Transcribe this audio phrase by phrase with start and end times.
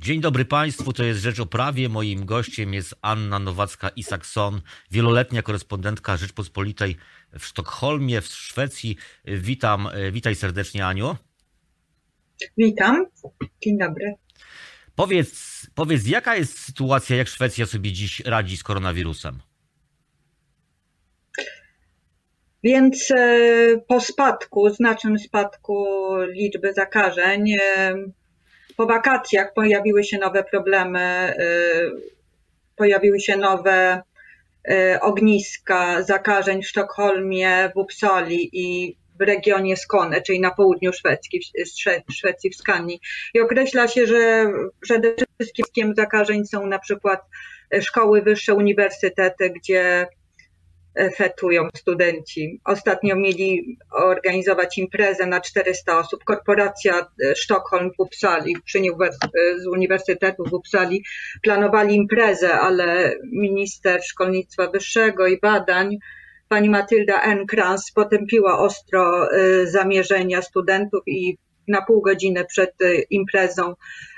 [0.00, 1.88] Dzień dobry Państwu, to jest Rzecz o Prawie.
[1.88, 6.96] Moim gościem jest Anna Nowacka-Isakson, wieloletnia korespondentka Rzeczpospolitej
[7.38, 8.96] w Sztokholmie, w Szwecji.
[9.24, 11.16] Witam, witaj serdecznie Aniu.
[12.56, 13.06] Witam,
[13.62, 14.14] dzień dobry.
[14.94, 19.38] Powiedz, powiedz, jaka jest sytuacja, jak Szwecja sobie dziś radzi z koronawirusem?
[22.62, 25.86] Więc e, po spadku, znacznym spadku
[26.28, 27.94] liczby zakażeń, e,
[28.80, 31.90] po wakacjach pojawiły się nowe problemy, y,
[32.76, 34.02] pojawiły się nowe
[34.70, 41.40] y, ogniska zakażeń w Sztokholmie, w Uppsali i w regionie Skåne, czyli na południu Szwecji,
[42.12, 43.00] Szwecji w Skanii.
[43.34, 45.14] I określa się, że przede
[45.54, 47.20] wszystkim zakażeń są na przykład
[47.80, 50.06] szkoły wyższe, uniwersytety, gdzie
[51.16, 52.60] fetują studenci.
[52.64, 56.24] Ostatnio mieli organizować imprezę na 400 osób.
[56.24, 58.78] Korporacja e, Sztokholm w Uppsali, przy
[59.58, 61.04] z Uniwersytetu w Uppsali
[61.42, 65.96] planowali imprezę, ale minister szkolnictwa wyższego i badań
[66.48, 71.36] pani Matylda Enkrans potępiła ostro e, zamierzenia studentów i
[71.68, 73.74] na pół godziny przed e, imprezą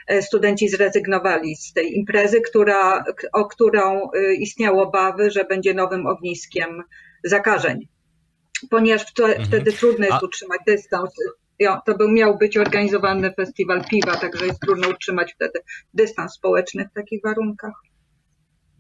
[0.07, 6.07] E, studenci zrezygnowali z tej imprezy, która, o którą e, istniało obawy, że będzie nowym
[6.07, 6.83] ogniskiem
[7.25, 7.89] zakażeń.
[8.71, 9.45] Ponieważ mhm.
[9.45, 10.27] wtedy trudno jest A...
[10.27, 11.11] utrzymać dystans.
[11.87, 15.61] To był, miał być organizowany festiwal piwa, także jest trudno utrzymać wtedy
[15.95, 17.73] dystans społeczny w takich warunkach.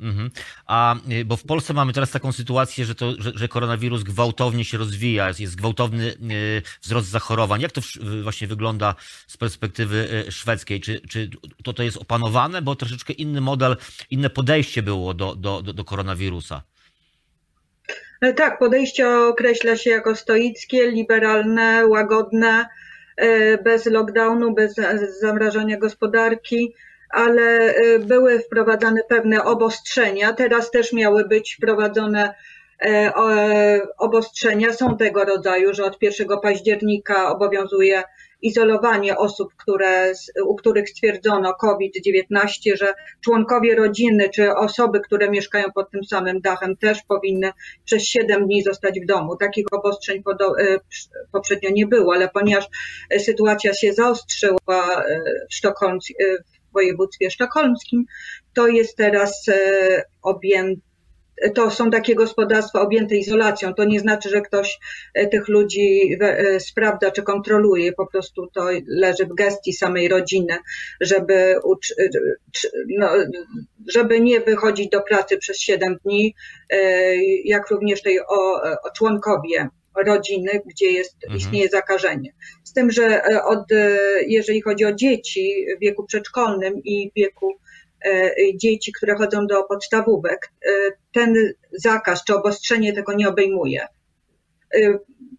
[0.02, 0.30] Mhm.
[0.66, 4.64] A, y, bo w Polsce mamy teraz taką sytuację, że, to, że, że koronawirus gwałtownie
[4.64, 7.60] się rozwija, jest, gwałtowny y, wzrost zachorowań.
[7.60, 7.80] Jak to
[8.22, 8.94] właśnie wygląda
[9.26, 10.80] z perspektywy y, szwedzkiej?
[10.80, 11.30] Czy, czy
[11.64, 12.62] to, to jest opanowane?
[12.62, 13.76] Bo troszeczkę inny model,
[14.10, 16.62] inne podejście było do, do, do, koronawirusa.
[18.20, 22.66] E, tak, podejście określa się jako stoickie, liberalne, łagodne,
[23.16, 24.74] e, bez lockdownu, bez
[25.20, 26.74] zamrażania gospodarki
[27.12, 30.32] ale y, były wprowadzane pewne obostrzenia.
[30.32, 32.34] Teraz też miały być wprowadzone
[32.84, 33.12] e,
[33.98, 34.72] obostrzenia.
[34.72, 38.02] Są tego rodzaju, że od 1 października obowiązuje
[38.42, 40.12] izolowanie osób, które,
[40.46, 46.76] u których stwierdzono COVID-19, że członkowie rodziny czy osoby, które mieszkają pod tym samym dachem
[46.76, 47.50] też powinny
[47.84, 49.36] przez 7 dni zostać w domu.
[49.36, 50.22] Takich obostrzeń
[50.58, 50.78] e,
[51.32, 52.66] poprzednio nie było, ale ponieważ
[53.18, 55.20] sytuacja się zaostrzyła e,
[56.72, 58.04] w województwie sztokholmskim.
[58.54, 60.92] To jest teraz e, objęte
[61.54, 63.74] to są takie gospodarstwa objęte izolacją.
[63.74, 64.78] To nie znaczy, że ktoś
[65.14, 67.92] e, tych ludzi e, sprawdza czy kontroluje.
[67.92, 70.58] Po prostu to leży w gestii samej rodziny,
[71.00, 71.54] żeby,
[72.98, 73.08] no,
[73.88, 76.34] żeby nie wychodzić do pracy przez 7 dni,
[77.44, 79.68] jak również tej o, o członkowie
[80.06, 81.38] rodziny, gdzie jest, mhm.
[81.38, 82.32] istnieje zakażenie.
[82.64, 87.14] Z tym, że e, od, e, jeżeli chodzi o dzieci w wieku przedszkolnym i w
[87.14, 87.52] wieku
[88.04, 90.52] e, dzieci, które chodzą do podstawówek,
[91.12, 91.34] ten
[91.72, 93.86] zakaz czy obostrzenie tego nie obejmuje.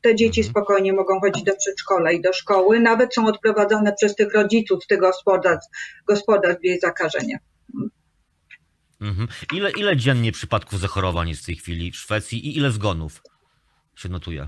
[0.01, 0.51] Te dzieci mhm.
[0.51, 4.87] spokojnie mogą chodzić do przedszkola i do szkoły, nawet są odprowadzone przez tych rodziców z
[4.87, 5.71] tych gospodarstw,
[6.07, 7.39] gospodarstw gdzie jest zakażenie.
[9.01, 9.27] Mhm.
[9.53, 13.21] Ile, ile dziennie przypadków zachorowań jest w tej chwili w Szwecji i ile zgonów?
[13.95, 14.47] Się notuje.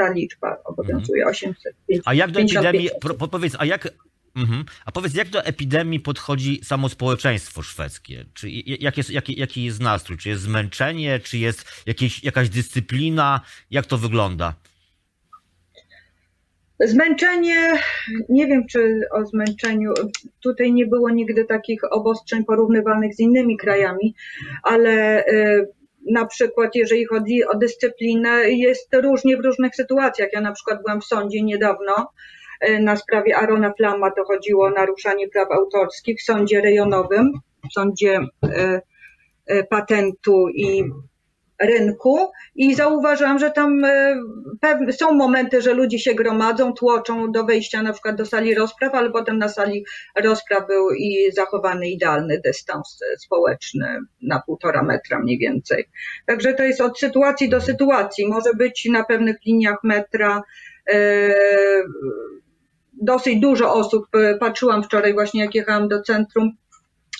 [0.00, 2.02] ta liczba obowiązuje 850.
[2.04, 2.90] A jak do epidemii,
[3.30, 3.88] powiedz, a jak,
[4.36, 4.64] Mhm.
[4.86, 8.24] A powiedz, jak do epidemii podchodzi samo społeczeństwo szwedzkie?
[8.34, 8.50] Czy
[8.80, 10.18] jak jest, jaki, jaki jest nastrój?
[10.18, 11.20] Czy jest zmęczenie?
[11.20, 13.40] Czy jest jakieś, jakaś dyscyplina?
[13.70, 14.54] Jak to wygląda?
[16.80, 17.78] Zmęczenie,
[18.28, 19.92] nie wiem czy o zmęczeniu,
[20.42, 24.14] tutaj nie było nigdy takich obostrzeń porównywalnych z innymi krajami,
[24.62, 25.68] ale y,
[26.10, 30.28] na przykład jeżeli chodzi o dyscyplinę, jest różnie w różnych sytuacjach.
[30.32, 32.12] Ja na przykład byłam w sądzie niedawno
[32.68, 37.32] y, na sprawie Arona Flama, to chodziło o naruszanie praw autorskich w sądzie rejonowym,
[37.70, 38.20] w sądzie
[39.50, 40.84] y, patentu i
[41.60, 47.82] rynku i zauważyłam, że tam e, są momenty, że ludzie się gromadzą, tłoczą do wejścia
[47.82, 49.84] na przykład do sali rozpraw, ale potem na sali
[50.16, 55.84] rozpraw był i zachowany idealny dystans społeczny na półtora metra mniej więcej.
[56.26, 58.28] Także to jest od sytuacji do sytuacji.
[58.28, 60.42] Może być na pewnych liniach metra
[60.92, 61.34] e,
[62.92, 64.06] dosyć dużo osób.
[64.40, 66.50] Patrzyłam wczoraj właśnie jak jechałam do centrum,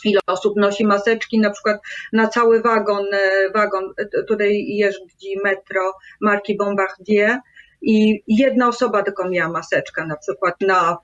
[0.04, 1.80] ile osób nosi maseczki, na przykład
[2.12, 7.38] na cały wagon, e, wagon e, tutaj jeździ metro marki Bombardier
[7.82, 10.96] i jedna osoba tylko miała maseczkę na przykład na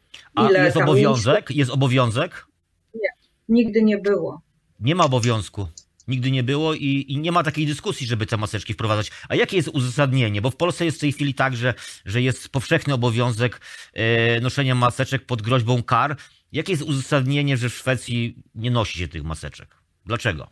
[0.48, 1.50] ile A jest obowiązek?
[1.50, 2.46] Jest obowiązek?
[2.94, 3.08] Nie,
[3.48, 4.40] nigdy nie było.
[4.80, 5.66] Nie ma obowiązku.
[6.08, 9.10] Nigdy nie było i, i, nie ma takiej dyskusji, żeby te maseczki wprowadzać.
[9.28, 10.40] A jakie jest uzasadnienie?
[10.40, 11.74] Bo w Polsce jest w tej chwili tak, że,
[12.04, 13.60] że jest powszechny obowiązek
[13.92, 16.16] e, noszenia maseczek pod groźbą kar.
[16.52, 19.68] Jakie jest uzasadnienie, że w Szwecji nie nosi się tych maseczek?
[20.06, 20.48] Dlaczego?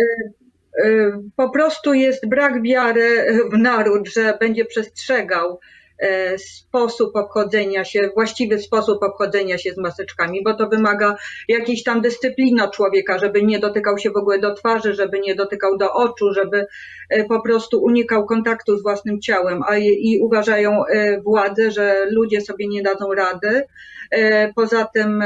[0.00, 5.83] Y, y, po prostu jest brak wiary w naród, że będzie przestrzegał E,
[6.36, 11.16] sposób obchodzenia się, właściwy sposób obchodzenia się z maseczkami, bo to wymaga
[11.48, 15.78] jakiejś tam dyscypliny człowieka, żeby nie dotykał się w ogóle do twarzy, żeby nie dotykał
[15.78, 16.66] do oczu, żeby
[17.10, 22.40] e, po prostu unikał kontaktu z własnym ciałem, a i uważają e, władze, że ludzie
[22.40, 23.62] sobie nie dadzą rady.
[24.54, 25.22] Poza tym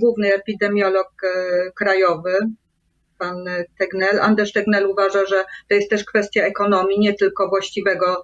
[0.00, 1.08] główny epidemiolog
[1.74, 2.38] krajowy,
[3.18, 3.44] pan
[3.78, 4.20] Tegnell.
[4.20, 8.22] Anders Tegnell uważa, że to jest też kwestia ekonomii, nie tylko właściwego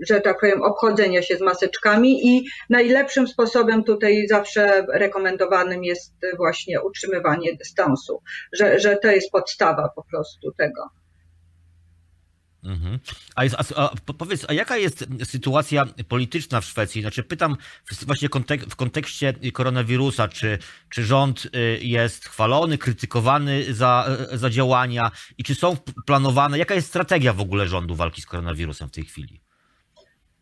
[0.00, 6.82] że tak powiem, obchodzenia się z maseczkami i najlepszym sposobem tutaj zawsze rekomendowanym jest właśnie
[6.82, 10.90] utrzymywanie dystansu, że, że to jest podstawa po prostu tego.
[12.64, 12.98] Mhm.
[13.34, 17.00] A, jest, a, a, powiedz, a jaka jest sytuacja polityczna w Szwecji?
[17.00, 17.56] Znaczy pytam
[18.06, 20.58] właśnie kontek w kontekście koronawirusa, czy,
[20.88, 25.76] czy rząd y, jest chwalony, krytykowany za, za działania i czy są
[26.06, 29.43] planowane, jaka jest strategia w ogóle rządu walki z koronawirusem w tej chwili?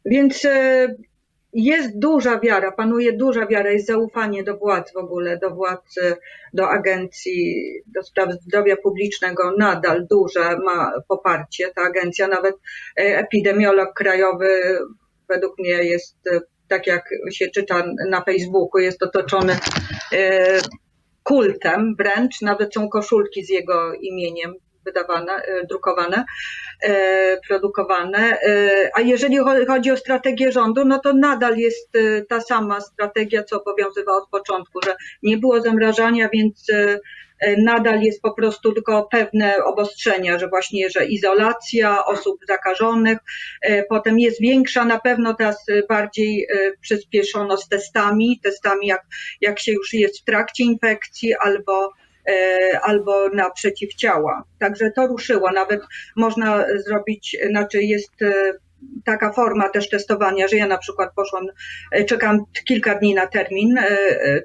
[0.04, 0.88] Więc e,
[1.52, 6.16] jest duża wiara, panuje duża wiara, jest zaufanie do władz w ogóle, do władz, e,
[6.52, 11.70] do agencji, do spraw zdrowia publicznego nadal duże ma poparcie.
[11.75, 14.78] Ta agencja, nawet e, epidemiolog krajowy
[15.28, 16.16] według mnie jest,
[16.69, 19.56] tak jak się czyta na Facebooku, jest otoczony
[21.22, 24.54] kultem wręcz, nawet są koszulki z jego imieniem
[24.84, 26.25] wydawane, e, drukowane,
[26.82, 28.40] e, produkowane.
[28.40, 31.93] E, a jeżeli chodzi o strategię rządu, no to nadal jest
[32.29, 36.67] ta sama strategia, co obowiązywała od początku, że nie było zamrażania, więc
[37.58, 43.19] nadal jest po prostu tylko pewne obostrzenia, że właśnie, że izolacja osób zakażonych,
[43.88, 46.46] potem jest większa, na pewno teraz bardziej
[46.81, 49.02] przyspieszono z testami, testami jak,
[49.40, 51.90] jak się już jest w trakcie infekcji albo
[52.83, 54.45] albo na przeciwciała.
[54.59, 55.51] Także to ruszyło.
[55.51, 55.81] Nawet
[56.17, 58.33] można zrobić, znaczy jest e,
[59.05, 61.47] taka forma też testowania, że ja na przykład poszłam,
[61.93, 63.81] e, czekam kilka dni na termin,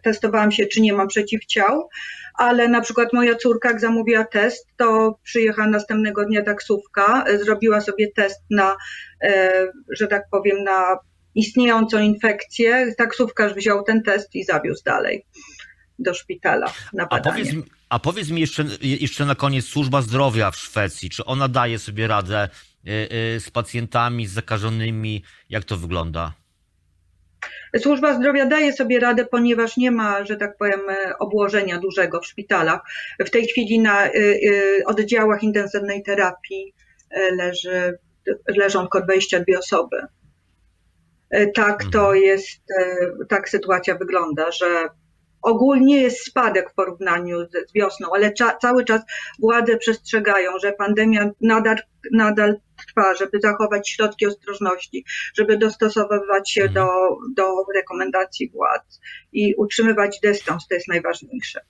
[0.03, 1.89] testowałam się, czy nie mam przeciwciał,
[2.33, 8.11] ale na przykład moja córka, jak zamówiła test, to przyjechała następnego dnia taksówka, zrobiła sobie
[8.15, 8.75] test na,
[9.89, 10.97] że tak powiem, na
[11.35, 12.93] istniejącą infekcję.
[12.97, 15.25] Taksówkarz wziął ten test i zawiózł dalej
[15.99, 17.41] do szpitala na badanie.
[17.41, 21.47] A powiedz, a powiedz mi jeszcze, jeszcze na koniec, służba zdrowia w Szwecji, czy ona
[21.47, 22.49] daje sobie radę
[22.87, 22.91] y,
[23.35, 25.23] y, z pacjentami, z zakażonymi?
[25.49, 26.33] Jak to wygląda?
[27.77, 30.79] Służba zdrowia daje sobie radę, ponieważ nie ma, że tak powiem,
[31.19, 32.81] obłożenia dużego w szpitalach.
[33.19, 36.73] W tej chwili na y, oddziałach intensywnej terapii
[37.37, 37.97] leży,
[38.47, 39.97] leżą tylko 22 osoby.
[41.55, 42.23] Tak to mhm.
[42.23, 42.61] jest,
[43.29, 44.89] tak sytuacja wygląda, że
[45.47, 49.01] ogólnie jest spadek w porównaniu z, wiosną, ale cza, cały czas
[49.39, 51.75] władze przestrzegają, że pandemia nadal,
[52.11, 52.55] nadal
[52.87, 55.05] trwa, żeby zachować środki ostrożności,
[55.37, 56.73] żeby dostosowywać się mhm.
[56.73, 58.99] do, do rekomendacji władz
[59.31, 61.61] i utrzymywać dystans, to jest najważniejsze.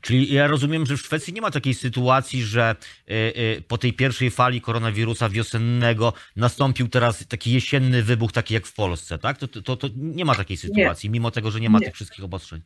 [0.00, 2.76] Czyli ja rozumiem, że w Szwecji nie ma takiej sytuacji, że
[3.10, 8.66] y, y, po tej pierwszej fali koronawirusa wiosennego nastąpił teraz taki jesienny wybuch, taki jak
[8.66, 9.38] w Polsce, tak?
[9.38, 11.86] To, to, to nie ma takiej sytuacji, mimo tego, że nie ma Nie.
[11.86, 12.60] tych wszystkich obostrzeń.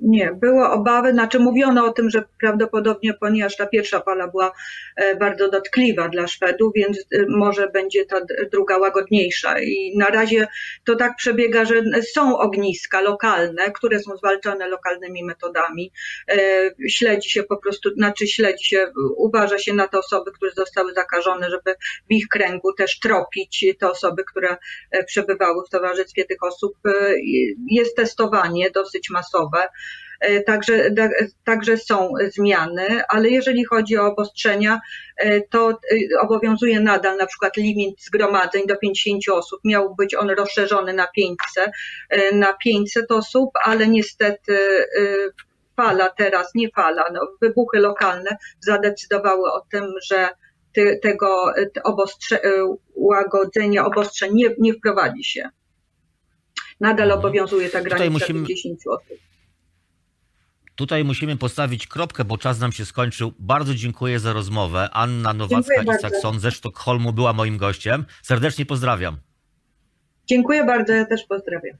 [0.00, 4.52] Nie, było obawy, znaczy mówiono o tym, że prawdopodobnie, ponieważ ta pierwsza fala była
[4.96, 8.20] e, bardzo dotkliwa dla Szwedów, więc e, może będzie ta
[8.52, 9.60] druga łagodniejsza.
[9.60, 10.46] I na razie
[10.84, 11.82] to tak przebiega, że
[12.14, 15.92] są ogniska lokalne, które są zwalczane lokalnymi metodami.
[16.28, 16.38] E,
[16.88, 21.50] Śledzi się po prostu, znaczy śledzi się, uważa się na te osoby, które zostały zakażone,
[21.50, 21.74] żeby
[22.10, 24.56] w ich kręgu też tropić te osoby, które
[25.06, 26.72] przebywały w towarzystwie tych osób.
[27.70, 29.68] Jest testowanie dosyć masowe.
[30.20, 30.90] E, Także,
[31.44, 34.80] także są zmiany, ale jeżeli chodzi o obostrzenia,
[35.16, 39.60] e, to e, obowiązuje nadal na przykład limit zgromadzeń do 50 osób.
[39.64, 41.70] Miał być on rozszerzony na 500,
[42.10, 44.58] e, na 500 osób, ale niestety
[45.76, 50.28] fala teraz, nie fala, no, wybuchy lokalne zadecydowały o tym, że
[50.74, 52.40] ty, tego te obostrze,
[52.94, 55.48] łagodzenia obostrzeń nie, nie wprowadzi się.
[56.80, 57.18] Nadal Mhm.
[57.20, 59.18] obowiązuje ta granica musimy- 50 osób.
[60.78, 63.32] Tutaj musimy postawić kropkę, bo czas nam się skończył.
[63.38, 64.88] Bardzo dziękuję za rozmowę.
[64.92, 68.04] Anna Nowacka-Isakson ze Sztokholmu była moim gościem.
[68.22, 69.16] Serdecznie pozdrawiam.
[70.26, 71.76] Dziękuję bardzo, ja też pozdrawiam.